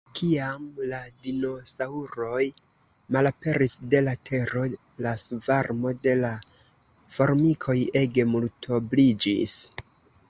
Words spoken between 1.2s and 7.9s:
dinosaŭroj malaperis de la tero, la svarmo de la formikoj